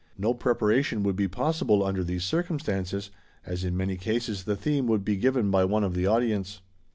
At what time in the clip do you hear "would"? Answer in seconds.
1.03-1.15, 4.87-5.05